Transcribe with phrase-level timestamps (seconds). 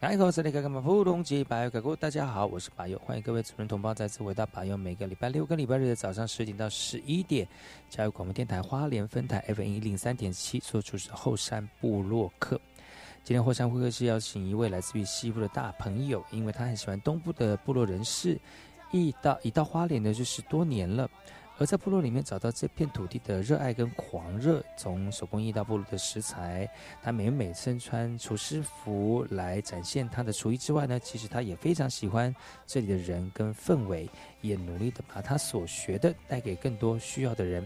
[0.00, 0.16] 大家
[2.26, 4.74] 好，我是巴友，欢迎各位主人同胞再次回到巴友。
[4.74, 7.46] 每个礼拜六跟礼拜日的早上十点到十一点，
[7.90, 12.58] 加入广播电台花莲分台 FM 一零三点七，所主持后山部落客。
[13.22, 18.40] 今天后山会客室邀请一位来自于西部的大朋友，因为他很喜欢东部的部落人士，
[18.92, 21.10] 一到一到花莲呢就是多年了。
[21.60, 26.66] 而在部落里面找到这片土地的热爱跟狂热，从手工艺到部落的食材，
[27.02, 32.34] 他每每身穿厨师服来展现他的厨艺之外呢，其实他也非常喜欢
[32.66, 34.08] 这里的人跟氛围，
[34.40, 37.62] 也努力的把他所学的带给更多需要的人。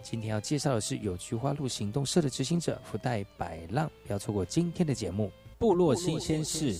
[0.00, 5.26] 今天要介绍的是有菊花路行动社的执行者福袋百浪，不要错过今天的节目
[5.58, 6.74] 《部落新鲜事》。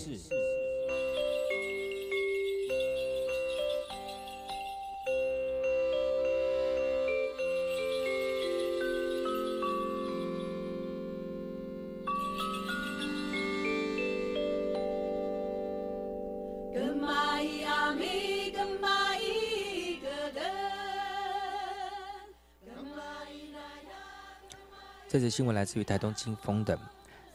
[25.15, 26.77] 这则新闻来自于台东金峰的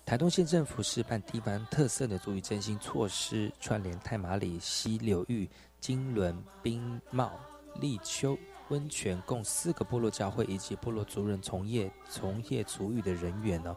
[0.06, 7.32] 台东县政府示范地方特色的足语振兴措施，串联太马里、溪流域、金轮、冰帽、
[7.80, 8.38] 立秋
[8.68, 13.74] 温泉，共四个部落教会以及部落族人从业从业足语的人员呢，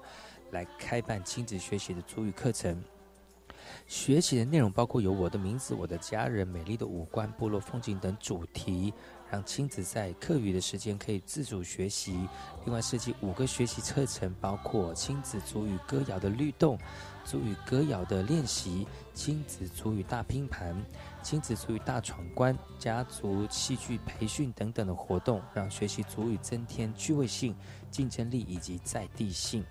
[0.51, 2.83] 来开办亲子学习的足语课程。
[3.87, 8.93] 学习的内容包括有我的名字、我的家人、美丽的五官、部落风景等主题。
[9.33, 12.29] 让亲子在课余的时间可以自主学习。
[12.67, 16.79] 另外设计五个学习课程，包括亲子足语歌谣的律动、
[17.25, 20.77] 足语歌谣的练习、亲子足语大拼盘、
[21.23, 27.57] 亲子足语大闯关、家族戏剧培训等等的活动，让学习足语增添趣味性、
[27.91, 29.65] 竞争力以及在地性。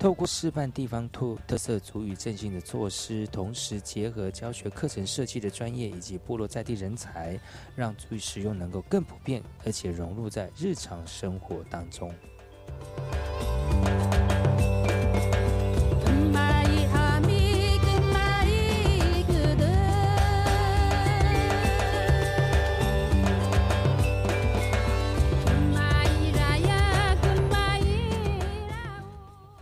[0.00, 7.38] 透过示范地方特特色足语振兴的措施，同时结合教学课程设计的专业以及部落在地人才，
[7.76, 12.10] 让足语使用能够更普遍，而且融入在日常生活当中。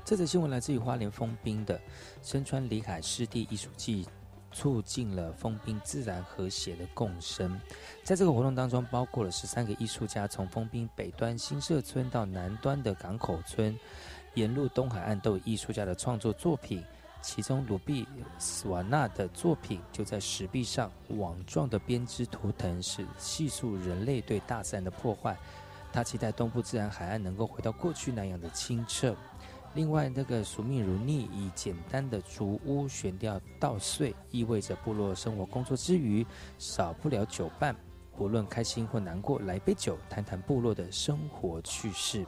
[0.09, 1.79] 这则新闻来自于花莲封冰的
[2.23, 4.09] 身穿里海湿地艺术季，
[4.51, 7.61] 促进了封冰自然和谐的共生。
[8.05, 13.79] 在这个活动当中，包括了十三个艺术家，从封冰北端新社村到南端的港口村，
[14.33, 16.83] 沿路东海岸都有艺术家的创作作品。
[17.21, 18.07] 其中鲁比
[18.39, 25.37] 斯瓦纳的作品就在石壁上网状的编织图腾，是细数人类对大自然的破坏。
[25.91, 29.15] 他期待东部自然海岸能够回到过去那样的清澈。
[29.75, 36.27] 另外，那个俗命如逆，以简单的竹屋悬吊稻穗，意味着部落生活工作之余
[36.59, 37.77] 少不了酒伴。
[38.17, 42.27] 不论开心或难过，来杯酒，谈谈部落的生活趣事。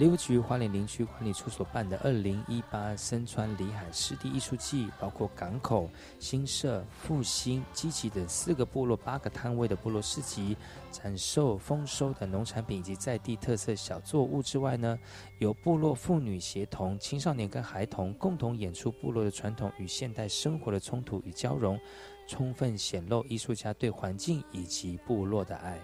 [0.00, 10.56] 林务局花莲林区管理处所办的二零一八深川里海湿地艺术季，包括港口、新社、复兴、基奇等四个部落八个摊位的部落市集，
[10.90, 14.98] 展售丰收的农产品以及在地特色小作物之外呢，
[15.38, 21.78] 由部落妇女协同、青少年跟孩童共同演出部落的传统与现代生活的冲突与交融，
[22.26, 25.78] 充分显露艺术家对环境以及部落的爱。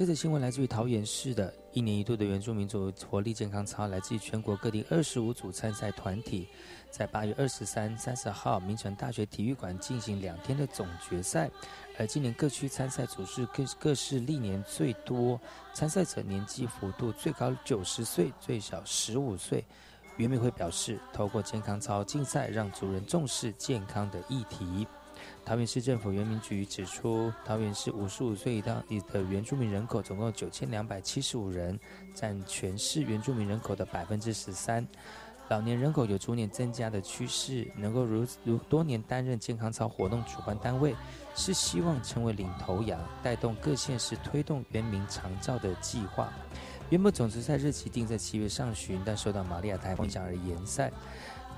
[0.00, 6.48] 这则新闻来自于桃园市的一年一度的原住民族活力健康操，来自于全国各地二十五组参赛团体，
[6.90, 11.48] 在八月二十三、三十号，明城大学体育馆进行两天的总决赛。
[11.96, 15.40] 而今年各区参赛组是各各市历年最多，
[15.72, 19.64] 参赛者年纪幅度最高九十岁，最小十五岁。
[20.16, 24.88] 原民会表示，透过健康操竞赛，让族人重视健康的议题。
[25.44, 28.82] 桃园市政府原民局指出，桃园市五十五岁以上
[29.12, 31.78] 的原住民人口总共九千两百七十五人，
[32.14, 34.86] 占全市原住民人口的百分之十三。
[35.48, 40.94] 老年人口有逐年增加的趋势，能够如如多年担任健康操活动主办单位，
[41.34, 46.32] 是希望成为领头羊，带动各县市推动原民长照的计划。
[46.88, 50.92] 原本总决赛日期定在七月上旬，但受到玛利亚台风影响而延赛。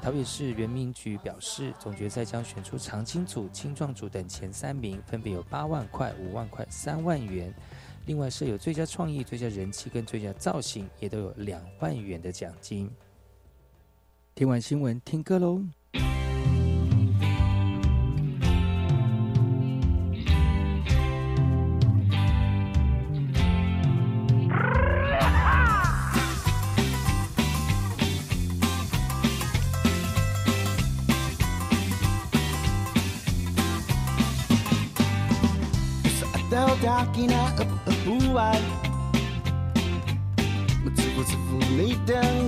[0.02, 7.54] 桃园市人民局表示，总决赛将选出长青组、青壮组等前三名，分别有八万块、五万块、三万元。
[8.06, 12.90] 另外设有最佳创意、最佳人气跟最佳造型，也都有两万元的奖金。
[14.34, 15.62] 听完新闻，听歌喽。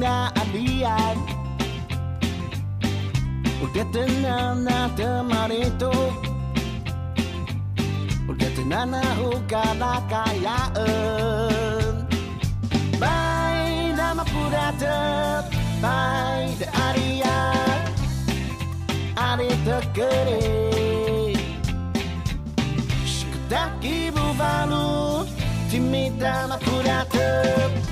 [0.04, 1.16] sina aliyan
[3.64, 5.92] Ulitin na natin marito.
[8.28, 12.04] Ulitin na na ukala kayaan
[13.00, 15.00] Bay na mapurata
[15.80, 17.80] Bay da ariyan
[19.16, 20.44] Ari tekeri
[23.08, 25.24] Shikutaki buvalu
[26.52, 27.83] mapurata.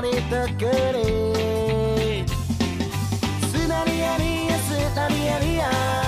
[0.00, 2.24] なりとくり
[3.48, 6.07] すなりやりやすなりやりや。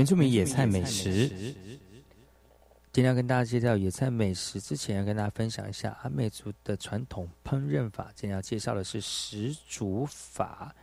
[0.00, 1.28] 原住民野菜美食，
[2.90, 8.10] 今天要跟大家介绍野菜美食之前，要跟大家分享一下阿美族的传统烹饪法。
[8.14, 10.74] 今天要介绍的是石煮法，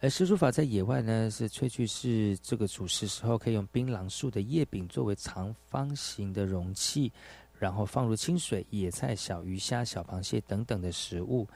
[0.00, 7.12] 而石煮法在野外呢，是萃取是这个煮食时候可以用槟榔树的叶柄作为长方形的容器，
[7.58, 11.46] 然后放入清水、野菜、小鱼虾、小螃蟹等等的食物。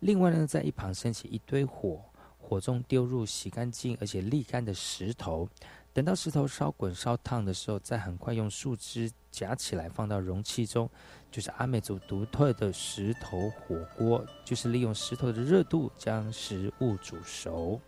[0.00, 2.04] 另外呢，在一旁升起一堆火，
[2.36, 5.48] 火中丢入洗干净而且沥干的石头。
[5.92, 10.88] 等到石头烧滚烧烫的时候，再很快用树枝夹起来放到容器中，
[11.30, 17.80] 就是阿美族独特的石头火锅，就是利用石头的热度将食物煮熟。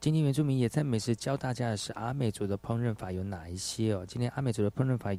[0.00, 4.06] 今天原住民野菜美食教大家的是阿美族的烹饪法有哪一些哦？
[4.06, 5.12] 今天阿美族的烹饪法，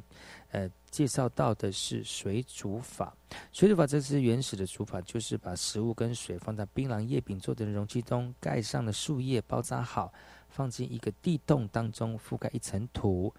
[0.52, 3.14] 呃，介绍到的是水煮法。
[3.52, 10.10] 水煮法这是原始的煮法，就是把食物跟水放在槟榔叶饼做的容器中，盖上了树叶包扎好，
[10.48, 13.34] 放进一个地洞当中，覆盖一层土，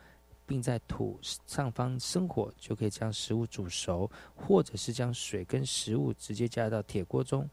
[0.46, 7.50] 并在土上方生火，就可以将食物煮熟，或者是将水跟食物直接加到铁锅中。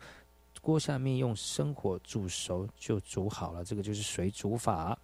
[0.61, 4.99] 锅下面用生火煮熟就煮好了，这个就是水煮法。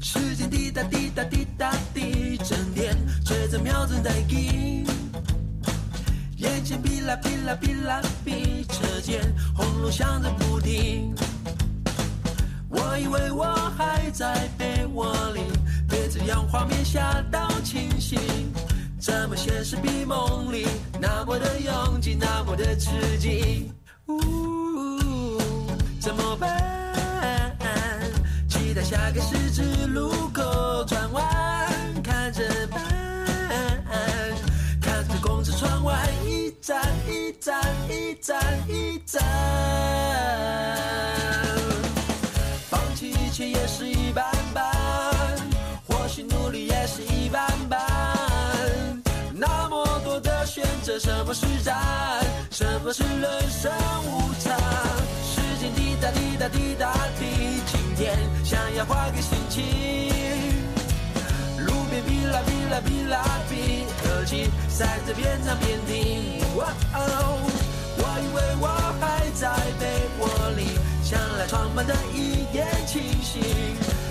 [0.00, 4.99] 时间滴答滴答滴答滴，整天追着秒针在进。
[6.40, 9.20] 眼前哔啦哔啦哔啦哔，车间
[9.54, 11.14] 轰隆响着不停。
[12.70, 13.44] 我以为我
[13.76, 15.42] 还在被窝里，
[15.86, 18.18] 被这样画面吓到清醒。
[18.98, 20.66] 怎么现实比梦里
[20.98, 23.70] 那么的拥挤，那么的刺激？
[24.06, 25.38] 呜，
[26.00, 27.58] 怎么办？
[28.48, 31.22] 期待下个十字路口转弯，
[36.70, 39.20] 一站一站一站一站，
[42.70, 44.70] 放弃一切也是一般般，
[45.88, 47.76] 或许努力也是一般般。
[49.34, 51.76] 那么多的选择，什么是战？
[52.52, 53.72] 什么是人生
[54.04, 54.56] 无常？
[55.24, 59.64] 时间滴答滴答滴答滴，今天想要换个心情。
[61.66, 63.39] 路边哔啦哔啦哔啦
[64.68, 66.40] 塞着边唱边听。
[66.56, 67.40] 哇哦，
[67.98, 68.68] 我以为我
[69.00, 69.84] 还在被
[70.18, 73.42] 窝里，想来床板的一点清醒。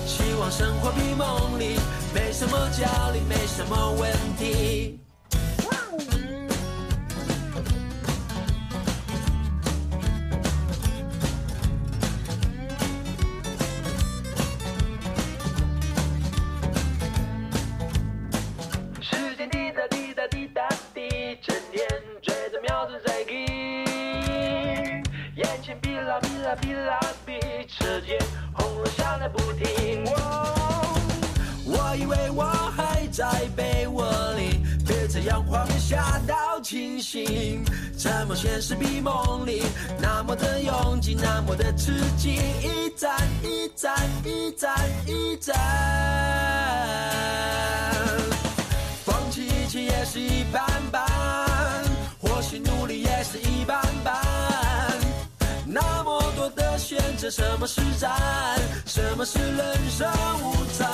[0.06, 1.80] 希望生活比梦里
[2.14, 4.99] 没什么焦虑，没什么问题。
[35.50, 37.64] 画面吓到清醒。
[37.98, 39.64] 怎么现实比梦里
[40.00, 42.40] 那么的拥挤，那么的刺激？
[42.62, 43.12] 一站
[43.44, 44.74] 一站一站
[45.08, 45.56] 一站。
[49.04, 51.04] 放弃一切也是一般般，
[52.22, 54.16] 或许努力也是一般般。
[55.66, 58.12] 那么多的选择，什么是战？
[58.86, 60.08] 什么是人生
[60.44, 60.88] 无常？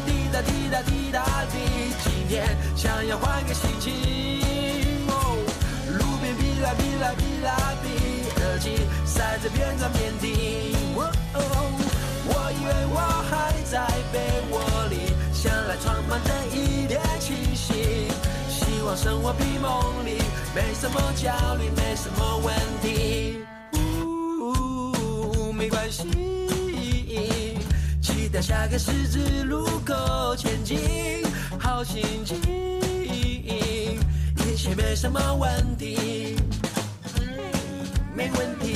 [0.00, 1.58] 滴答滴答滴答滴，
[2.04, 3.92] 今天想要换个心情。
[5.08, 5.38] 哦，
[5.98, 7.48] 路边哔啦哔啦哔啦
[7.82, 7.86] 哔，
[8.42, 10.94] 耳机塞着边唱边听。
[10.96, 11.00] 哦，
[12.28, 12.98] 我以为我
[13.30, 14.18] 还在被
[14.50, 14.54] 窝
[14.90, 18.08] 里，想来床板的一点清醒。
[18.48, 20.18] 希望生活比梦里
[20.54, 23.40] 没什么焦虑，没什么问题。
[23.72, 26.04] 呜，没关系，
[28.28, 30.78] 到下个十字路口前进，
[31.60, 32.36] 好心情，
[33.04, 36.34] 一切没什么问题，
[38.14, 38.75] 没问题。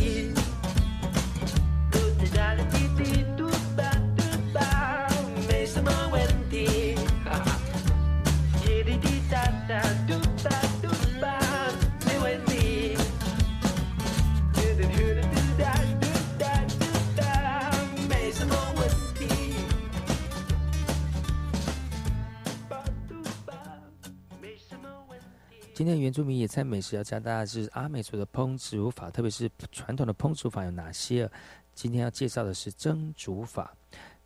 [25.80, 31.26] 今天原住民野菜美食要教大家是阿美族的烹煮法，特别是传统的烹煮法有哪些？
[31.72, 33.74] 今天要介绍的是蒸煮法。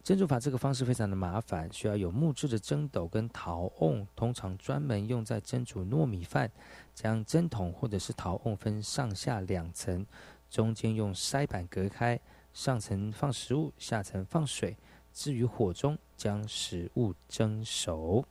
[0.02, 6.50] 蒸煮法这个方式非常的麻烦，需要有木质的蒸斗跟陶瓮，通常专门用在蒸煮糯米饭。
[6.92, 10.04] 将蒸桶或者是陶瓮分上下两层，
[10.50, 12.18] 中间用筛板隔开，
[12.52, 14.76] 上层放食物，下层放水。
[15.12, 18.26] 置于火中，将食物蒸熟。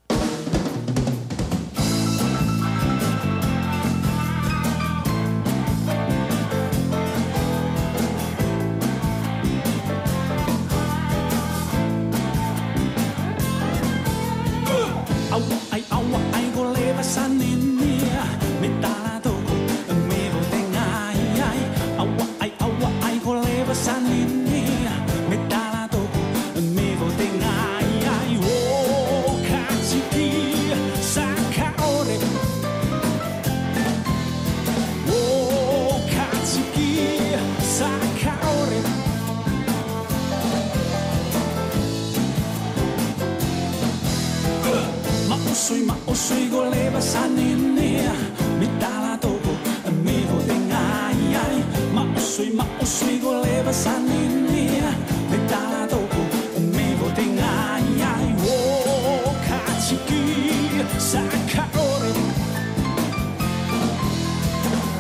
[59.94, 60.12] 卡起基
[60.98, 62.06] 萨卡奥里，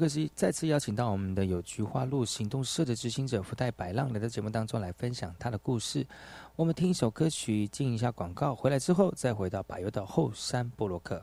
[0.00, 6.06] 克西再次邀请到我们的有菊花路行动社的执行者福袋白浪来到节目当中来分享他的故事。
[6.56, 11.22] 我们听一首歌曲，进一下广告，回来之后再回到百优的后山布洛克。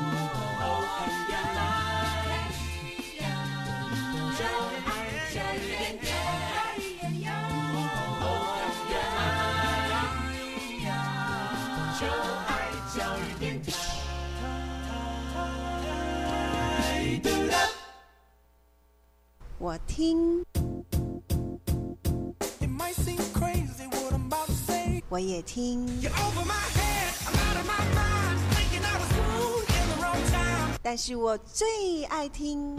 [20.01, 20.43] 听，
[25.09, 25.87] 我也听，
[30.81, 32.75] 但是我最爱听。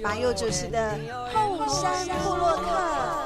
[0.00, 0.96] 马佑主持的
[1.34, 3.25] 后山部落客。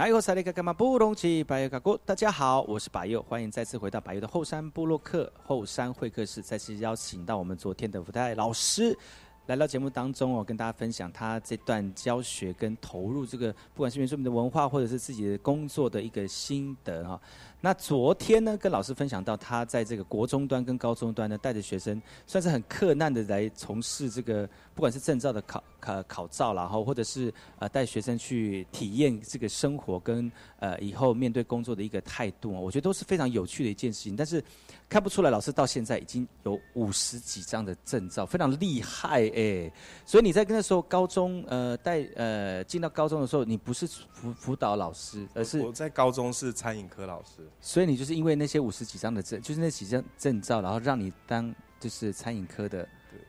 [0.00, 1.44] 哎呦，塞利格干嘛不隆起？
[1.44, 8.98] 白油嘎咕，大家好，我是白佑，欢迎再次回到白佑的后山部落客后山会客室，再次邀请到我们昨天的福袋老师
[9.46, 17.20] 来到节目当中哦，跟大家分享他这段教学跟投入这个，不管是原住民的文化或者是自己的工作的一个心得哈。
[17.60, 34.14] 那昨天呢，跟老师分享到他在这个国中端跟高中端呢，带着学生算是很克难的来从事这个，不管是证照的考考考照，然后或者是呃带学生去体验这个生活跟呃以后面对工作的一个态度哦，我觉得都是非常有趣的一件事情。
[34.14, 34.42] 但是
[34.90, 39.72] 看不出来，老师到现在已经有五十几张的证照，非常厉害哎。
[40.04, 52.86] 所以你在跟那时候高中呃带呃进到高中的时候，你不是辅辅导老师，而是我在高中是餐饮科老师，所以你就是因为那些五十几张的证，就是那几张证照，然后让你当就是餐饮科的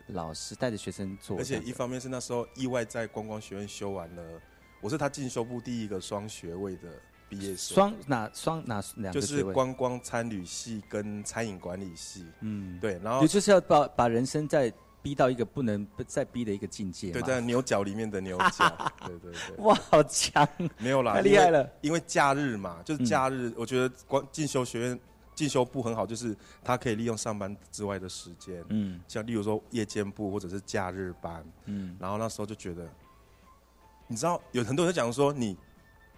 [0.07, 1.59] 老师，带着学生做而且。
[1.59, 4.23] 一方面是那时候意外在观光学院修完了，
[4.81, 6.89] 我是他进修部第一个双学位的
[7.31, 9.41] 毕业生，双哪双哪两个就是？
[9.45, 17.13] 观光餐旅系跟餐饮管理系，嗯，对，然后也就是要把把人生再逼到一个不能再逼的一个境界嘛。
[17.13, 18.69] 对，在牛角里面的牛角，
[19.07, 20.45] 对对对，哇，好强！
[20.77, 24.99] 没有啦，太厉害了因为，因为假日嘛，就是假日，我觉得光进修学院。
[25.33, 32.87] 进修部很好，就是他可以利用上班之外的时间，嗯像例如说夜间部或者是假日班，嗯然后那时候就觉得，
[34.07, 35.57] 你知道有很多人讲说你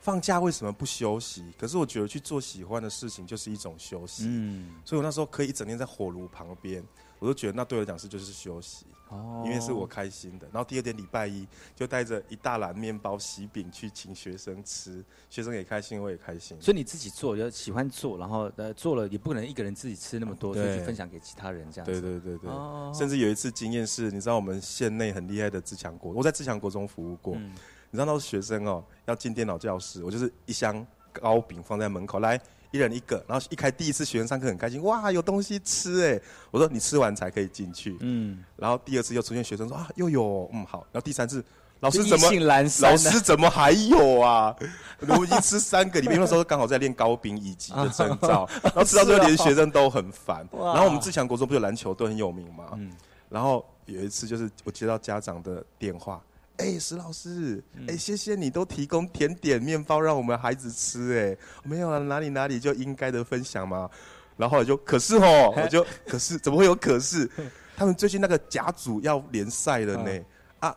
[0.03, 1.45] 放假为什么不休息？
[1.57, 6.83] 可是我觉得去做喜欢的事情就是一种休息，嗯，所以我那时候可以一整天在火炉旁边，
[7.19, 10.45] 我就觉得那对我来讲是就是休息，哦因为是我开心的。
[10.51, 16.61] 然后第二天礼拜一就带着一大篮面包、喜饼去请学生吃，学生也开心，我也开心。
[16.61, 22.01] 所以你自己做，就喜欢做，然后呃做了也不可能一个人自己吃那么多，所以对去分享给其他人这样子。
[22.01, 27.53] 对对对对，哦甚至有一次经验是，你知道我们县内很厉害的自强国，我在自强国中服务过，嗯
[27.93, 32.41] 你知道那时候学生哦要进电脑教室，我就是一箱糕饼放在门口，来
[32.71, 41.45] 一人一个，然后一开第一次学生上课很开心，哇有东西吃哎，我说你吃完才可以进去，嗯，然后第二次又出现学生说啊又有嗯好，然后第三次。
[41.81, 42.31] 老师怎么
[42.79, 44.55] 老师怎么还有啊？
[45.01, 50.47] 我们已经吃三个，里面那时候刚好在练糕饼以及的征兆， 然后吃到最后连学生都很烦。
[50.53, 52.69] 然后我们自强国中不是有篮球队很有名嘛？
[52.75, 52.89] 嗯
[53.27, 56.21] 然后有一次就是我接到家长的电话，
[56.57, 63.89] 哎、石老师，哎、谢谢你都提供甜点面包让我们孩子吃、哎，没有啊，哪里哪里就应该的分享嘛。
[64.37, 67.29] 然后我就可是哦， 我就可是怎么会有可是？
[67.75, 70.25] 他们最近那个甲组要联赛了呢，
[70.59, 70.75] 啊，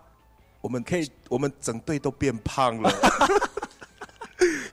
[0.60, 2.90] 我们可以，我们整队都变胖了。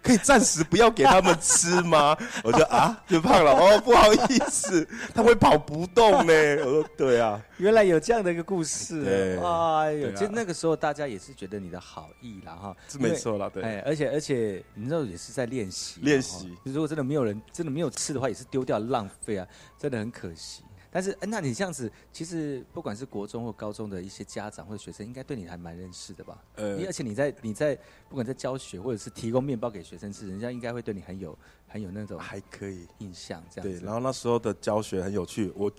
[0.04, 2.16] 可以暂时不要给他们吃吗？
[2.44, 3.52] 我就啊，变胖了。
[3.54, 4.18] 哦，不好意
[4.50, 4.86] 思，
[5.16, 6.34] 他会跑不动呢。
[6.60, 13.64] 我 说对啊，原来有这样的一个故事，哎呦，其实那个时候大家也是觉得你的好意啦哈，是没错啦对。
[13.64, 16.54] 哎，而且而且你知道也是在练习，练习。
[16.64, 19.48] 如果真的没有人真的没有吃的话，也是丢掉浪费啊，
[19.80, 20.64] 真的很可惜。
[20.94, 26.38] 但是，哎那你这样子，其实不管是国中或高中的一些家长或者学生，应该对你还蛮认识的吧？
[26.54, 27.76] 呃你而且你在你在
[28.08, 31.36] 不管在教学或者是提供面包给学生吃，人家应该会对你很有
[31.68, 33.84] 很有那种还可以印象这样对，子。
[33.84, 35.72] 然后那时候的教学很有趣，我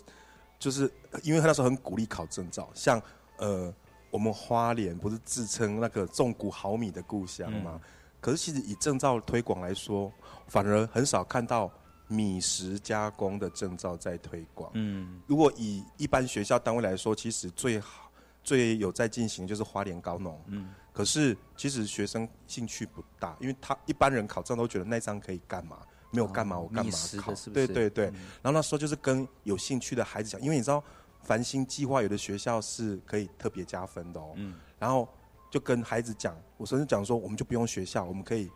[0.58, 0.90] 就是
[1.22, 3.00] 因为他那时候很鼓励考证照，像
[3.36, 3.72] 呃
[4.10, 7.80] 我们花莲不是自称那个种谷毫米的故乡吗？
[8.20, 10.10] 可是其实以证照推广来说，
[10.48, 11.70] 反而很少看到
[12.06, 14.70] 米食加工的证照在推广。
[14.74, 18.10] 嗯如果以一般学校单位来说，其实最好
[18.42, 20.40] 最有在进行就是花莲高农。
[20.46, 25.78] 嗯可是其实学生兴趣不大，因为他一般人考证都觉得那张可以干嘛？
[26.12, 27.34] 没有干嘛，哦我干嘛考？
[27.34, 28.06] 是不是对对对。
[28.10, 30.82] 嗯然后那时候就是跟有兴趣的孩子讲，因为你知道
[31.22, 34.34] 繁星计划有的学校是可以特别加分的哦。
[34.36, 35.08] 嗯然后
[35.50, 38.48] 就跟孩子讲，我甚至讲说，我们就不用学校，我们可以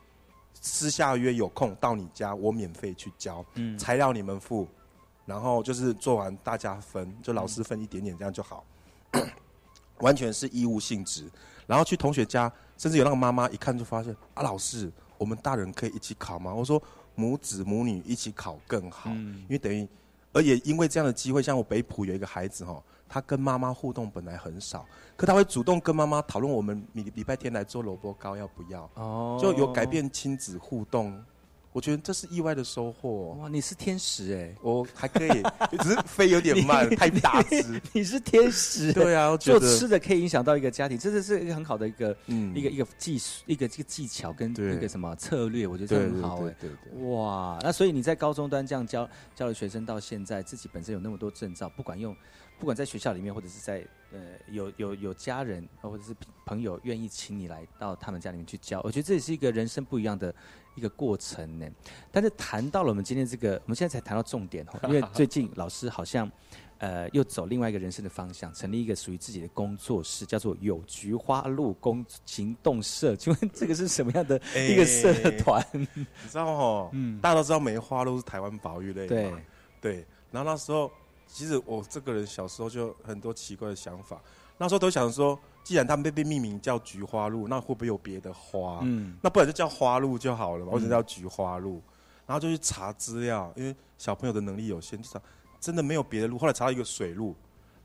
[0.54, 4.66] 私下约有空到你家，我免费去教，嗯材料你们付，
[5.24, 8.64] 然后就是做完大家分，就老师分一点点这样就好，
[10.00, 11.30] 完全是义务性质。
[11.66, 16.52] 然后去同学家，甚至有那个妈妈一看就发现啊，老师，我们大人可以一起考吗？
[16.54, 16.82] 我说
[17.14, 19.86] 母子母女一起考更好，嗯因为等于，
[20.32, 24.86] 而也因为这样的机会，像我北浦有一个孩子哈，他跟妈妈互动本来很少，
[25.16, 29.38] 可他会主动跟妈妈讨论我们礼礼拜天来做萝卜糕要不要，哦。
[29.40, 31.24] 就有改变亲子互动。
[31.70, 33.36] 我觉得这是意外的收获、哦。
[33.42, 35.42] 哇，你是天使哎、我还可以，
[35.78, 37.80] 只是飞有点慢，太大只。
[37.92, 42.56] 你是天使，对啊做吃的可以影响到一个家庭，这是是一个很好的一个、嗯。
[42.56, 47.10] 一个一个技术，一个一个技巧跟一个什么策略，我觉得这很好哎、对对。
[47.10, 52.16] 哇，那所以你在高中端这样教教了学生到现在，自己本身有那么多证照，不管用，
[52.58, 60.34] 不管在学校里面或者是在呃有有有家人或者是朋友愿意请你来到他们家里面去教，我觉得这也是一个人生不一样的
[60.74, 61.66] 一个过程呢。
[62.10, 66.30] 但是谈到了我们今天这个，我们现在才谈到重点哦， 因为最近老师好像。
[66.80, 73.16] 呃，又走另外一个人生的方向，成立一个属于自己的工作室，叫做有菊花路工行动社。
[73.16, 75.60] 请问这个是什么样的一个社团？
[75.72, 79.40] 你知道哦，嗯大家都知道梅花鹿是台湾保育类嘛，
[79.80, 80.06] 对对。
[80.30, 80.88] 然后那时候，
[81.28, 84.20] 其实我这个人小时候就很多奇怪的想法。
[84.56, 88.80] 那时候都想说，既然他们被被命名叫菊花路，那会不会有别的花？
[88.82, 91.80] 嗯那不然就叫花路就好了嘛，嗯为什么叫菊花鹿？
[92.26, 95.20] 然后就去查资料，因为小朋友的能力有限，就查
[95.60, 96.36] 真的没有别的路。
[96.36, 97.36] 后来查到一个水路，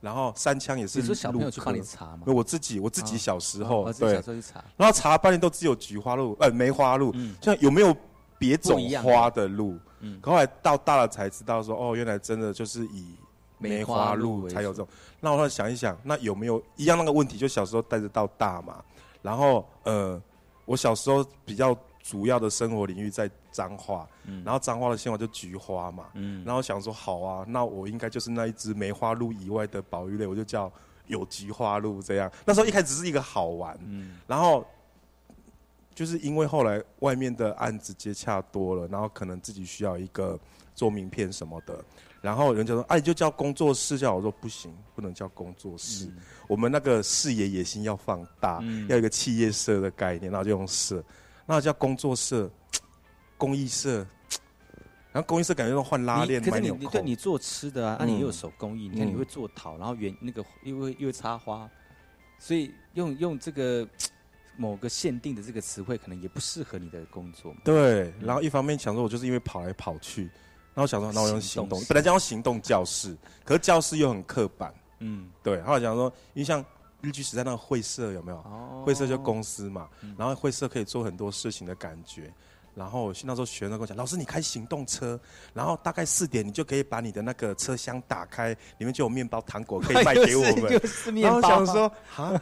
[0.01, 0.99] 然后三枪也是。
[0.99, 7.95] 你说小朋友去帮你查吗我自己，我自己小时候，对小时候去查然后查了半天都只有菊花路，呃，梅花路，嗯像有没有
[8.39, 9.77] 别种花的路？
[9.99, 13.15] 嗯可后来到大了才知道说，哦，原来真的就是以
[13.69, 14.87] 梅花鹿才有这种。
[15.19, 17.37] 那我后来想一想，那有没有一样那个问题？
[17.37, 18.83] 就小时候带着到大嘛，
[19.21, 20.21] 然后呃，
[20.65, 30.71] 我小时候比较主要的生活领域在彰化，嗯然后彰化的鲜花就菊花嘛，嗯然后想说好啊，那我应该就是那一只梅花鹿以外的保育类，我就叫
[31.07, 32.29] 有菊花鹿这样。
[32.45, 34.65] 那时候一开始只是一个好玩，嗯然后
[35.95, 40.37] 就是因为后来外面的案子接洽多了，然后可能自己需要一个
[40.75, 41.85] 做名片什么的，
[42.23, 46.09] 然后人家说，哎、你就叫工作室，叫我说不行，不能叫工作室，
[46.47, 48.87] 我们那个视野野心要放大，嗯。
[48.87, 51.03] 要有一个企业社的概念，然后就用社，
[51.45, 52.49] 那叫工作社、
[53.37, 54.07] 公益社，
[55.11, 58.19] 然后公益社感觉要换拉链、你可是你你对你做吃的啊，那、你嗯。
[58.21, 61.69] 又有手工艺，你看你嗯会做陶，然后原那个又会又会插花，
[62.39, 63.85] 所以用用这个
[64.55, 67.59] 某个限定的这个词汇，可能也不适合你的工作嘛。
[67.65, 70.29] 对，然后一方面想说，我就是因为跑来跑去，
[70.73, 73.15] 然后想说，那我用行动本来讲要行动教室，
[73.45, 76.63] 可是教室又很刻板，嗯，对，后来想说，因为像
[77.01, 78.37] 日剧时代那个会社有没有？
[78.39, 78.83] 哦。
[78.85, 82.33] 会社就公司嘛，然后会社可以做很多事情的感觉。
[82.75, 85.19] 然后我那时候学生跟我讲，老师你开行动车，
[85.53, 90.79] 然后大概四点你就可以把你的那个车厢打开，里面就有面包、糖果可以卖 给我们。
[90.79, 92.41] 就是面然后包想说，啊，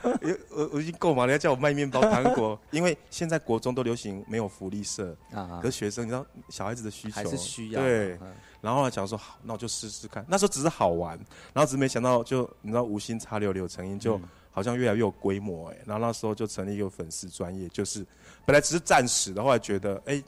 [0.49, 8.33] 我我已经够忙了，要叫我卖面包、糖果，因为现在国中都流行没有福利社啊可是学生你知道小孩子的需求还是需要对嗯。
[8.61, 10.23] 然后想说，好，那我就试试看。
[10.29, 11.17] 那时候只是好玩，
[11.51, 18.05] 然后只是没想到就，你知道无心插柳柳成荫，就嗯好像越来越有规模哎、然后那时候就成立一个粉丝专业，就是
[18.45, 20.21] 本来只是暂时的，后来觉得哎，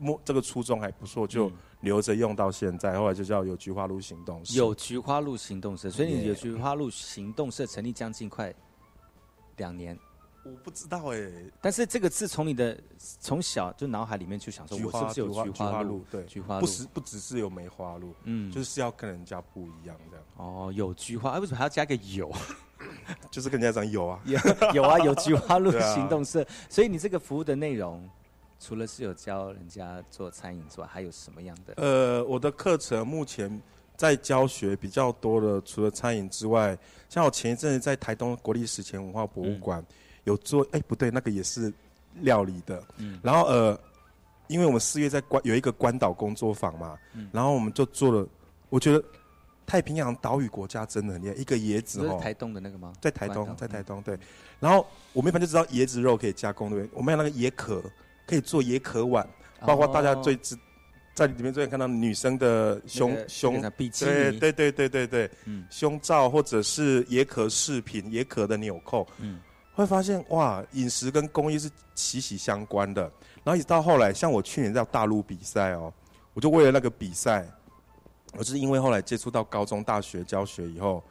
[0.00, 1.50] 摸这个初衷还不错，就
[1.80, 2.98] 留着用到现在。
[2.98, 4.56] 后来就叫有菊花路行动社。
[4.56, 8.52] 有菊花路行动社，所以你有菊花路行动社成立将近快
[9.56, 9.98] 两年。
[10.44, 12.80] 我不知道哎、但是这个字从你的
[13.20, 16.04] 从小就脑海里面去想说，菊花我是不是有菊菊花路？
[16.10, 20.24] 对，菊花路不只不只是有梅花鹿，嗯嗯，就是要跟人家不一样这样。
[20.36, 22.32] 哦，有菊花，哎，为什么还要加个有？
[23.30, 24.38] 就是跟人家讲有啊， 有
[24.74, 26.46] 有啊，有菊花路 行动社。
[26.68, 28.08] 所以你这个服务的内容，
[28.60, 31.74] 除了是有教人家做餐饮之外，还有什么样的？
[31.76, 33.60] 呃，我的课程目前
[33.96, 36.76] 在教学比较多的，除了餐饮之外，
[37.08, 39.84] 像我前一阵子在台东国立史前文化博物馆、
[40.24, 41.72] 有做，哎、不对，那个也是
[42.20, 42.82] 料理的。
[42.98, 43.78] 嗯然后呃，
[44.46, 48.26] 因为我们四月在关有一个关岛工作坊嘛，嗯然后我们就做了，
[48.70, 49.02] 我觉得
[49.68, 52.90] 太平洋岛屿国家真的很厉害，一个椰子哦，台东的那个吗？
[53.02, 54.18] 在台东，在台东对。
[54.58, 56.90] 然后我们一般就知道椰子肉可以加工，对不对？
[56.94, 57.82] 我们有那个椰壳，
[58.26, 59.28] 可以做椰壳碗，
[59.66, 60.56] 包括大家最知。
[61.14, 63.60] 在里面最近看到女生的胸、那个胸
[63.98, 69.40] 对对对对对对，嗯胸罩或者是椰壳饰品、椰壳的纽扣，嗯
[69.74, 73.02] 会发现哇，饮食跟工艺是息息相关的。
[73.42, 75.92] 然后一直到后来，像我去年在大陆比赛哦，
[76.34, 77.44] 我就为了那个比赛，
[78.34, 81.02] 我就是因为后来接触到高中、大学教学以后，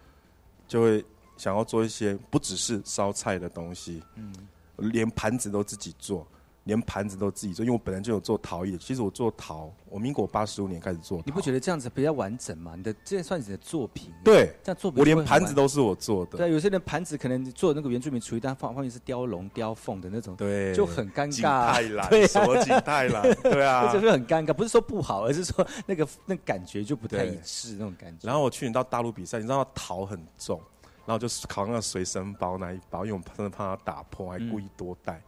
[0.67, 1.03] 就会
[1.37, 4.33] 想要做一些不只是烧菜的东西，嗯
[4.77, 6.25] 连盘子都自己做。
[6.67, 8.77] 连盘子都自己做，因为我本来就有做陶艺。
[8.77, 11.23] 其实我做陶，我民国八十五年开始做。
[11.25, 12.73] 你不觉得这样子比较完整吗？
[12.75, 14.11] 你的这算是你的作品。
[14.23, 16.37] 对，这样作品我连盘子都是我做的。
[16.37, 21.71] 对，有些人盘子可能做那个原住民厨艺，但放放面是雕龙雕凤的那种，对就很尴景尬。
[21.71, 24.53] 泰蓝对啊，什么景泰蓝对啊就是很尴尬。
[24.53, 28.27] 不是说不好，而是说那个那感觉就不太一致那种感觉。
[28.27, 30.61] 然后我去年到大陆比赛，你知道陶很重，
[31.05, 35.21] 然后就是扛那个随身包那一包，因为我真的怕它打破，还故意多带。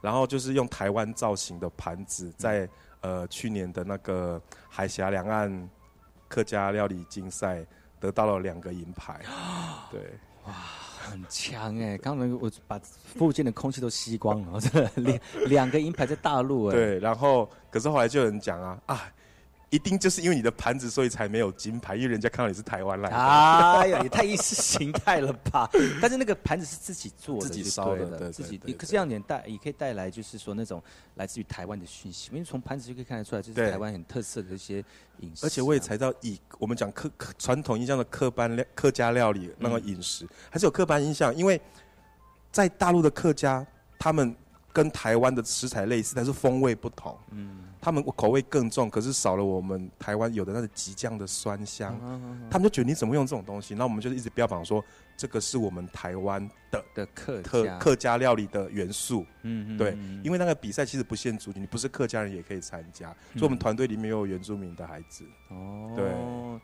[0.00, 2.68] 然后就是用台湾造型的盘子，在
[3.00, 5.70] 呃去年的那个海峡两岸
[6.28, 7.64] 客家料理竞赛
[8.00, 9.20] 得到了两个银牌。
[9.90, 10.00] 对，
[10.44, 10.52] 哇
[11.08, 19.12] 很强哎、刚才我把附近的空气都吸光了，真的两两个银牌在大陆哎、对，然后可是后来就有人讲啊啊，
[19.70, 23.16] 一定就是因为你的盘子，所以才没有金牌，因为人家看到你是台湾来的。
[23.16, 25.68] 哎呀，也太意识形态了吧！
[26.00, 28.72] 但是那个盘子是自己做的，自己烧的对对对自己对。
[28.74, 30.80] 可是这样点带也可以带来，就是说那种
[31.16, 34.76] 来自于台湾的讯息，因为从盘子就可以看得出来，这是台湾很特色的一些
[35.18, 35.46] 饮食啊。
[35.46, 41.60] 而且我也才知道，以我们讲客客传统印象的客班料客家料理那个饮食，还是有刻板印象，因为
[42.52, 43.66] 在大陆的客家，
[43.98, 44.32] 他们
[44.76, 47.16] 跟台湾的食材类似，但是风味不同。
[47.30, 51.98] 嗯，他们口味更重，可是少了我们台湾有的那个极酱的酸香，
[52.50, 53.74] 他们就觉得你怎么用这种东西？
[53.74, 54.84] 那我们就一直标榜说，
[55.16, 59.24] 这个是我们台湾的的客客家客家料理的元素。
[59.44, 65.24] 嗯嗯对因为那个比赛其实不限族群，你不是客家人也可以参加，所以我们团队里面有原住民的孩子。
[65.48, 66.04] 哦，对，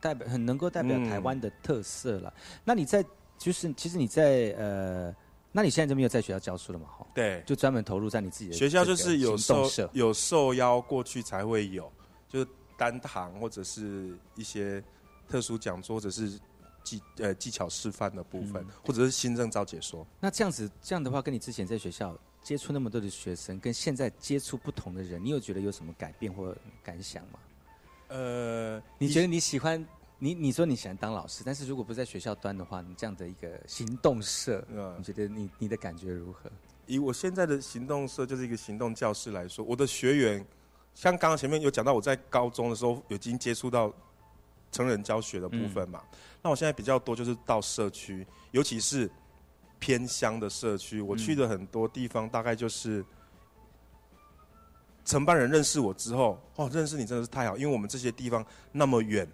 [0.02, 2.30] 代表很能够代表嗯台湾的特色了。
[2.62, 3.02] 那你在
[3.38, 5.14] 就是其实你在呃，
[5.52, 6.86] 那你现在就没有在学校教书了嘛？
[6.86, 11.92] 哈，对，就专门投入在你自己的学校就是有受有受邀过去才会有，
[12.26, 14.82] 就是单堂或者是一些
[15.28, 16.40] 特殊讲座，或者是
[16.82, 20.06] 技呃技巧示范的部分，嗯或者是新政招解说。
[20.18, 27.38] 那这样子，这样的话，跟你之前在学校接触那么多的学生，跟现在接触不同的人，你有觉得有什么改变或感想吗？
[28.08, 29.86] 呃，你觉得你喜欢
[30.22, 30.34] 你？
[30.34, 36.48] 你说你喜欢当老师，但是如果不在学校端的话，你这样的一个行动社，嗯你觉得你你的感觉如何？
[36.86, 40.46] 以我现在的行动社就是一个行动教室来说，我的学员，
[40.94, 43.92] 像刚刚前面有讲到，我在高中的时候已经接触到
[44.70, 46.00] 成人教学的部分嘛。
[46.40, 49.10] 那我现在比较多就是到社区，尤其是
[49.80, 53.04] 偏乡的社区，我去的很多地方，大概就是
[55.04, 59.28] 承办人认识我之后，哦，认识你真的是太好，因为我们这些地方那么远。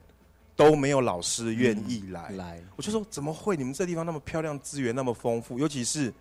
[0.58, 3.56] 都没有老师愿意来，来，我就说怎么会？
[3.56, 6.12] 你们这地方那么漂亮，资源那么丰富，尤其是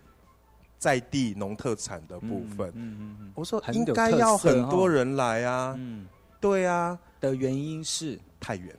[0.78, 2.68] 在地农特产的部分。
[2.68, 5.74] 嗯嗯嗯，我说应该要很多人来啊。
[5.76, 6.06] 嗯，
[6.40, 6.96] 对啊。
[7.20, 8.72] 的原因是太远，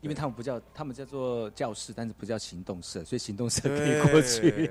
[0.00, 4.70] 因为他们不叫他们叫做教室，但是不叫行动社，所以行动社可以过去。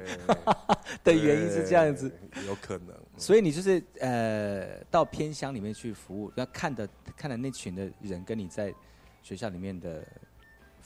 [1.05, 2.11] 的原因是这样子，
[2.47, 2.95] 有可能。
[3.17, 8.73] 所以你就是呃，到偏乡里面去服务，要看的看的那群的人跟你在。
[9.21, 10.05] 学校里面的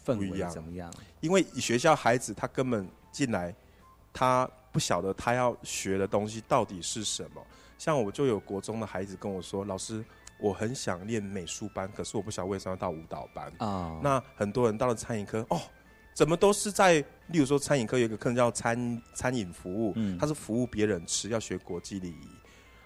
[0.06, 0.94] 氛围怎么样？
[1.22, 3.54] 因为学校孩子他根本进来，
[4.14, 7.42] 他不晓得他要学的东西到底是什么。
[7.78, 10.04] 像我就有国中的孩子跟我说：“老师，
[10.40, 15.62] 我很想练美术班，可是我不晓得为什么要到舞蹈班啊。”那很多人到了餐饮科，哦，
[16.14, 16.94] 怎么都是在，
[17.28, 22.30] 例如说餐饮科有一个课叫餐餐饮服务，嗯，他是服务别人吃，要学国际礼仪。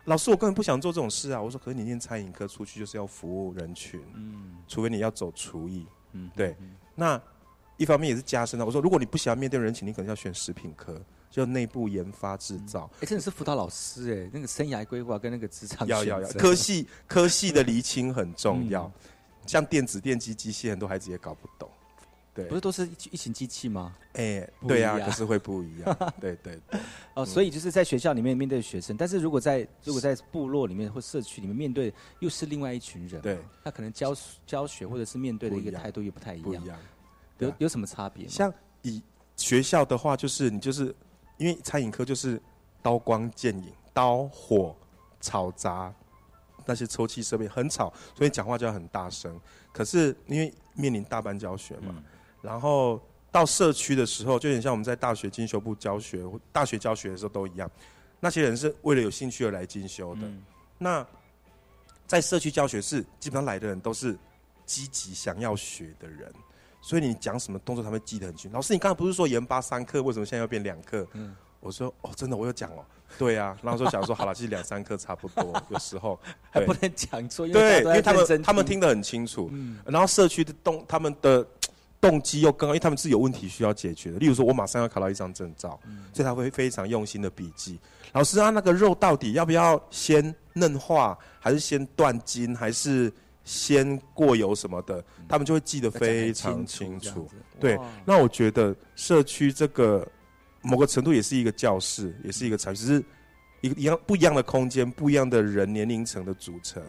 [0.09, 1.39] 老师，我根本不想做这种事啊！
[1.39, 6.55] 我说，可是你念餐饮科出去就是要服务人群，嗯，除非你要走厨艺，嗯，对。
[6.95, 7.21] 那
[7.77, 8.65] 一方面也是加深了。
[8.65, 10.99] 我说，如果你不喜欢面对人群，你可能要选食品科，
[11.29, 12.89] 就内部研发制造。
[13.01, 18.91] 哎，真的是辅导老师哎，那个生涯规划跟那个职场要要要，科系科系的厘清很重要。
[19.45, 21.69] 像电子、电机、机械，很多孩子也搞不懂。
[22.45, 23.95] 不是都是一一型机器吗？
[24.13, 25.97] 哎，对啊，可是会不一样。
[26.19, 26.79] 对对对。
[27.13, 33.21] 哦，所以就是在学校里面面对学生，但是如果在如果在部落里面或社区里面面对，又是另外一群人。
[33.21, 33.39] 对。
[33.63, 34.15] 那可能教
[34.45, 36.43] 教学或者是面对的一个态度又不太一样。
[36.43, 36.77] 不一样。
[37.39, 38.27] 有有什么差别？
[38.27, 39.01] 像以
[39.37, 40.93] 学校的话，就是你就是
[41.37, 42.41] 因为餐饮科就是
[42.81, 44.75] 刀光剑影、刀火
[45.21, 45.93] 吵杂，
[46.65, 49.39] 那些抽气设备很吵，所以讲话就要很大声。
[49.71, 51.95] 可是因为面临大班教学嘛。
[52.41, 57.69] 然后到社区的时候，就有点像我们在大学进修部教学、大学教学的时候都一样。
[58.19, 60.21] 那些人是为了有兴趣而来进修的。
[60.77, 61.05] 那
[62.07, 64.17] 在社区教学是基本上来的人都是
[64.65, 66.29] 积极想要学的人，
[66.81, 68.51] 所以你讲什么动作他们记得很清。
[68.51, 71.07] 老师，你刚才不是说研八三课，为什么现在要变两课？
[71.59, 72.85] 我说哦，真的，我有讲哦。
[73.17, 76.19] 对啊，然后说想说好了，其实两三课差不多， 有时候
[76.49, 79.51] 还不能讲错，对，因为他们他们听得很清楚。
[79.85, 81.45] 然后社区的动他们的。
[82.01, 84.19] 动机又更高，因为他们是有问题需要解决的。
[84.19, 85.79] 例如说，我马上要考到一张证照，
[86.13, 87.79] 所以他会非常用心的笔记。
[88.13, 93.11] 老师啊，那个肉到底要不要先嫩化，还是先断筋，还是
[93.43, 95.03] 先过油什么的？
[95.27, 97.29] 他们就会记得非常清楚。
[97.59, 100.07] 对，那我觉得社区这个
[100.61, 103.03] 某个程度也是一个教室，也是一个场，只是
[103.61, 106.81] 一个一样不一样的空间，不一样的人年龄层的组成。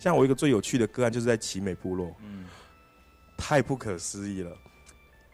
[0.00, 2.14] 像我一个最有趣的个案，就是在奇美部落。
[3.36, 4.56] 太不可思议了，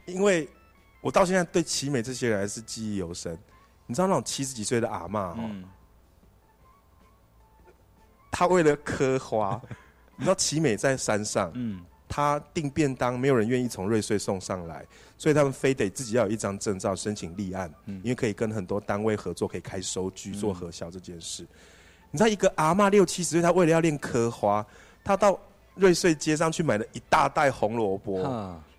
[0.06, 0.48] 因为
[1.00, 3.38] 我到现在对奇美这些人还是记忆犹深。
[3.86, 5.50] 你知道那种七十几岁的阿妈哦，
[8.30, 9.60] 他为了刻花，
[10.16, 14.86] 你知道奇美在山上，嗯，他订便当，没有人愿意从瑞穗送上来，
[15.18, 21.46] 所以他们非得自己要有一张证照申请立案，因为可以跟很多单位合作，可以开收据做核销这件事。
[22.10, 24.66] 你知道一个阿妈六七十岁，他为了要练刻花，
[25.04, 25.38] 他到。
[25.74, 28.22] 瑞穗街上去买了一大袋红萝卜，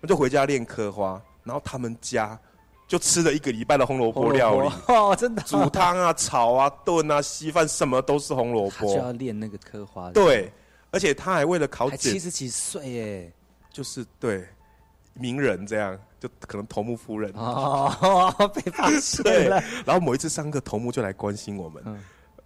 [0.00, 2.38] 那就回家练刻花，然后他们家
[2.86, 8.86] 就吃了一个礼拜的红萝卜料理， 哦，真的，煮汤啊、炒啊、炖啊、稀饭，什么都是红萝卜。
[8.86, 10.10] 就要练那个刻花。
[10.12, 10.52] 对，
[10.90, 13.32] 而且他还为了考七十几岁耶，
[13.72, 14.46] 就是对
[15.14, 19.60] 名人这样，就可能头目夫人 哦，被发现了。
[19.84, 21.82] 然后某一次上课，头目就来关心我们，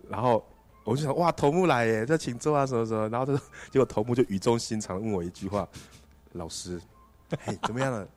[0.08, 0.42] 然后。
[0.88, 3.06] 我就想哇，头目来耶，这请坐啊，什么什么。
[3.10, 5.68] 然后他说，结果头目就语重心长问我一句话
[6.32, 6.80] ：“老师，
[7.44, 8.08] 嘿，怎么样了？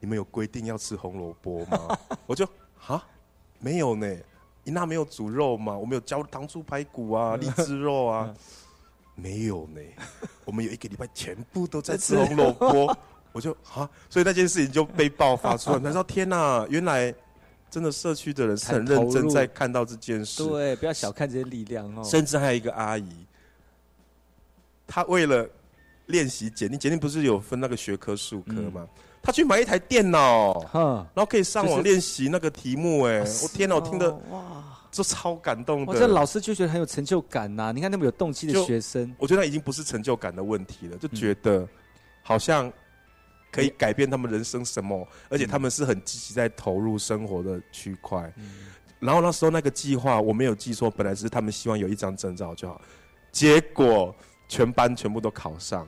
[0.00, 2.48] 你们有规定要吃红萝卜吗？” 我就
[2.86, 3.06] 啊，
[3.58, 4.06] 没有呢。
[4.64, 5.76] 你那没有煮肉吗？
[5.76, 8.34] 我们有教糖醋排骨啊， 荔枝肉啊，
[9.14, 9.80] 没有呢。
[10.46, 12.96] 我们有一个礼拜全部都在吃红萝卜。
[13.32, 15.78] 我就啊，所以那件事情就被爆发出来。
[15.78, 17.14] 他说：“天哪，原来。”
[17.70, 20.44] 真的，社区的人是很认真在看到这件事。
[20.44, 22.02] 对，不要小看这些力量哦。
[22.02, 23.26] 甚至还有一个阿姨，
[24.86, 25.48] 她为了
[26.06, 28.86] 练习检定，检定不是有分那个学科、数科吗？
[29.22, 33.02] 她去买一台电脑，然后可以上网练习那个题目。
[33.02, 35.98] 哎，我天哪，我听得哇，这超感动的。
[35.98, 37.72] 这老师就觉得很有成就感呐！
[37.74, 41.68] 你看那么有动机的学生，我觉得已经不是成就感的问题了，就觉得
[42.22, 42.72] 好像。
[43.50, 45.06] 可以改变他们人生什么？
[45.28, 48.32] 而且他们是很积极在投入生活的区块。
[49.00, 52.80] 然后那时候那个计划我没有记错，本来只是他们希望有一张证照就好，
[53.30, 54.14] 结果
[54.48, 55.86] 全班全部都考上，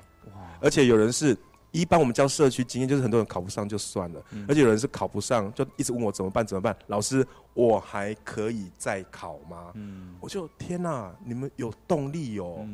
[0.61, 1.37] 而且有人是
[1.73, 9.73] 一般我们教社区经验，就是很多人考不上就算了，而且有人是考不上就一直问我怎么办怎么办，老师我还可以再考吗？
[10.21, 12.65] 我就天哪，你们有动力哦，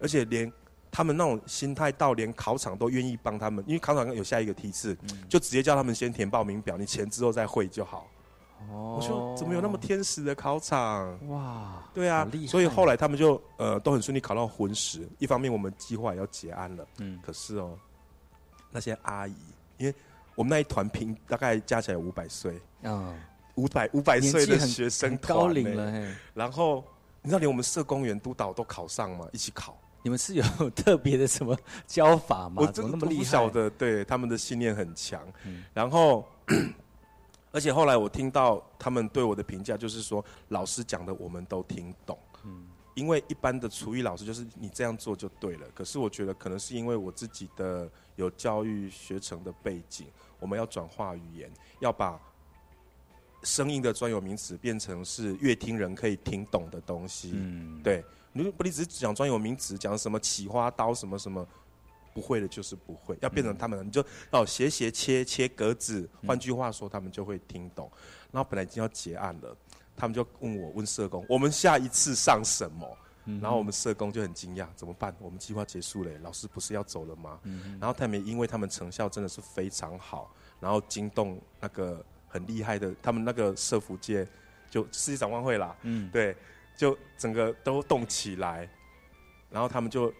[0.00, 0.52] 而且连
[0.96, 4.96] 他们那种心态到连考场都愿意帮他们，因为考场有下一个梯次，
[5.28, 8.08] 就直接叫他们先填报名表，你钱之后再汇就好。
[8.70, 11.28] 我说怎么有那么天使的考场？
[11.28, 15.06] 哇，对啊，所以后来他们就呃都很顺利考到魂石。
[15.18, 17.78] 一方面我们计划也要结案了，嗯，可是哦，
[18.70, 19.36] 那些阿姨，
[19.76, 19.94] 因为
[20.34, 23.12] 我们那一团平大概加起来五百岁，啊，
[23.56, 26.82] 五百五百岁的学生高龄了，然后
[27.20, 29.28] 你知道连我们社工员督导都考上吗？
[29.30, 29.76] 一起考。
[30.06, 32.62] 你们是有 特别的什么教法吗？
[32.62, 33.50] 我怎么那么厉害？
[33.50, 35.20] 的，对他们的信念很强。
[35.74, 36.24] 然后，
[37.50, 42.16] 而且后来我听到他们对我的评价，就是说老师讲的我们都听懂。
[42.44, 45.66] 嗯，因为一般的厨艺老师就是你这样做就对了。
[45.74, 50.06] 可是我觉得可能是因为我自己的有教育学成的背景，
[50.38, 51.50] 我们要转化语言，
[51.80, 52.16] 要把
[53.42, 57.32] 声音的专有名词变成是乐听人可以听懂的东西。
[57.34, 58.04] 嗯，对。
[58.36, 61.46] 你不，你只是讲专有名词，讲什么起花刀什么什么，
[62.14, 67.90] 不会的就是不会，要变成他们，你就哦斜斜切切格子，换句话说，他们就会听懂。
[68.32, 69.56] 然后本来已经要结案了，
[69.96, 72.98] 他们就问我问社工，我们下一次上什么？
[73.40, 75.12] 然后我们社工就很惊讶，怎么办？
[75.18, 77.40] 我们计划结束了，老师不是要走了吗？
[77.80, 80.30] 然后他们因为他们成效真的是非常好，
[80.60, 84.24] 然后惊动那个很厉害的，他们那个社福界
[84.70, 86.36] 就世界展望会啦，嗯，对。
[86.76, 88.68] 就整个都动起来，
[89.50, 90.12] 然后他们就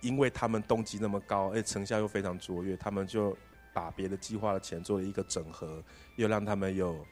[0.00, 3.36] 因为他们动机那么高，而且成效又非常卓越，他们就
[3.72, 5.82] 把别的计划的钱做了一个整合，
[6.16, 7.04] 又让他们有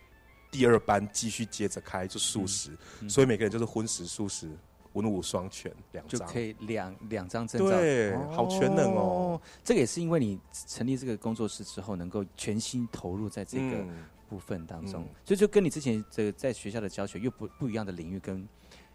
[0.51, 2.71] 第二班继续接着开，就素食，
[3.09, 4.49] 所以每个人就是荤食素食，
[4.93, 6.21] 文武双全，两张。
[6.21, 9.41] 就可以两两张证照，对，好全能哦。
[9.65, 10.39] 这个也是因为你
[10.69, 13.85] 成立这个工作室之后，能够全心投入在这个。
[14.33, 18.49] 部分当中，所以就跟你之前这个在学校的教学又不不一样的领域跟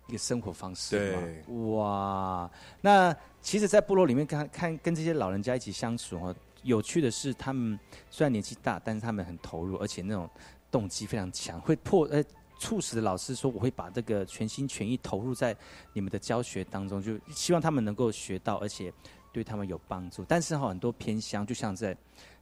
[0.08, 2.52] 一个生活方式嘛，哇！
[2.82, 7.80] 那其实，在部落里面看看跟这些老人家一起相处哦，有趣的是，他们
[8.10, 10.28] 虽然年纪大，但是他们很投入，而且那种
[10.72, 12.24] 动机非常强，会迫呃
[12.58, 15.56] 促使老师说，我会把这个全心全意投入在
[15.94, 18.92] 你们的教学当中，就希望他们能够学到，而且
[19.32, 20.26] 对他们有帮助。
[20.28, 21.96] 但是哈，很多偏乡，就像在。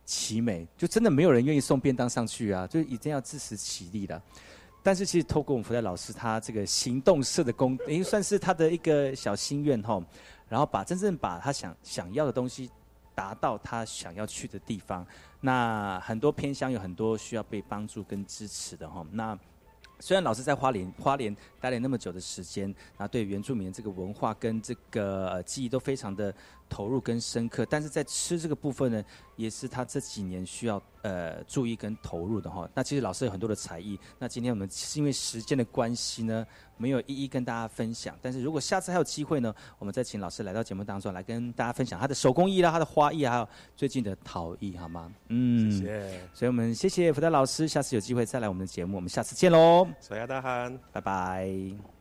[0.06, 4.22] 奇美就真的没有人愿意送便当上去啊，就一定要自食其力的。
[4.84, 10.00] 但是其实透过我们福袋老师他这个行动式的功，等于算是他的一个小心愿哈。
[10.48, 12.70] 然后把真正把他想想要的东西
[13.16, 15.04] 达到他想要去的地方。
[15.42, 19.04] 那很多偏乡有很多需要被帮助跟支持的哈。
[19.12, 19.36] 那
[20.00, 26.32] 虽然老师在花莲花莲待了那么久的时间，那对原住民这个文化跟这个记忆都非常的。
[26.70, 29.04] 投入跟深刻，但是在吃这个部分呢，
[29.36, 32.68] 也是他这几年需要呃注意跟投入的哈。
[32.74, 36.46] 那其实老师有很多的才艺，那今天我们是因为时间的关系呢，
[36.78, 38.18] 没有一一跟大家分享。
[38.22, 45.14] 但是如果下次还有机会呢，我们再请老师来到节目当中来跟大家分享他的手工艺啦、他的花艺，还有最近的陶艺，好吗？
[45.30, 46.20] 嗯，谢谢。
[46.34, 49.88] 所以我们谢谢福袋老师，下次有机会再来我们的节目，我们下次见喽。
[50.00, 51.95] 小亚大汉，拜拜。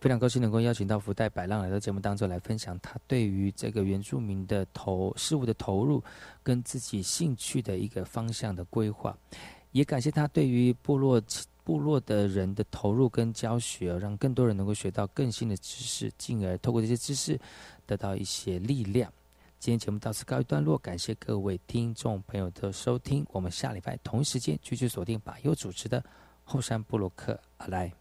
[0.00, 6.02] 非常高兴能够邀请到福袋百浪来到节目当中来分享他对于这个原住民的投事物的投入，
[6.42, 9.16] 跟自己兴趣的一个方向的规划，
[9.72, 11.20] 也感谢他对于部落
[11.64, 17.38] 部落的人的投入跟教学，让更多人能够学到更新的知识，进而透过这些知识
[17.84, 19.12] 得到一些力量。
[19.58, 23.26] 今天节目到此告一段落，感谢各位听众朋友的收听。
[23.30, 26.02] 我们下礼拜同一时间继续锁定把优主持的
[26.44, 27.92] 后山布洛克阿来。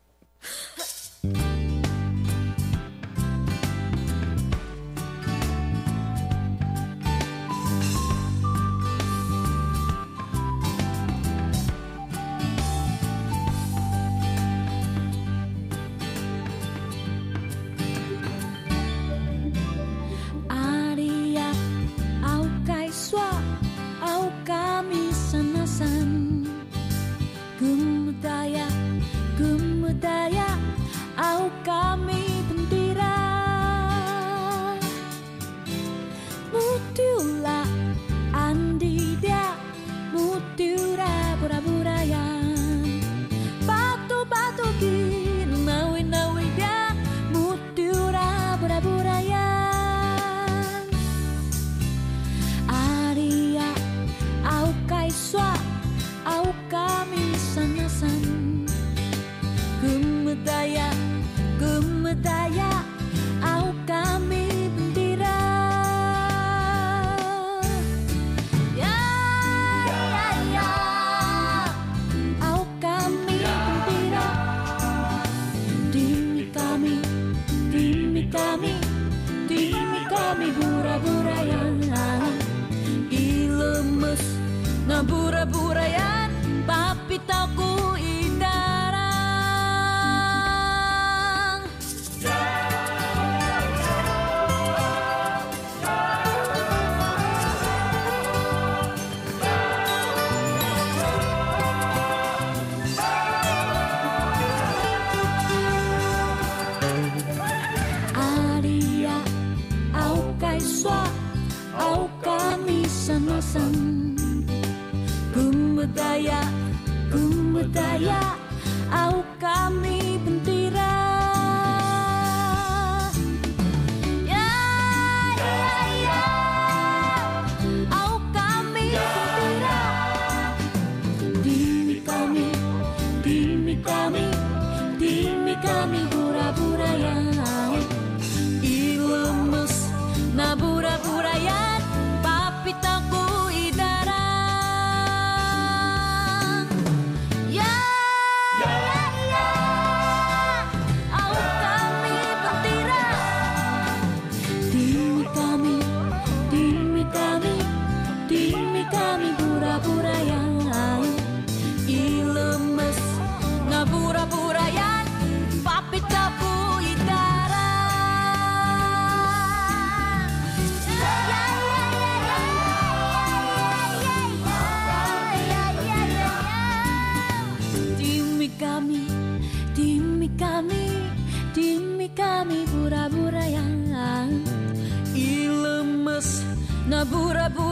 [186.98, 187.66] una burra burra